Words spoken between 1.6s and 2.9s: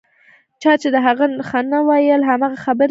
نه ویل هماغه خبرې تکرارولې.